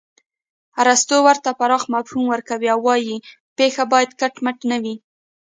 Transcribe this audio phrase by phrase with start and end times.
[0.81, 3.17] ارستو ورته پراخ مفهوم ورکوي او وايي
[3.57, 4.95] پېښه باید کټ مټ نه وي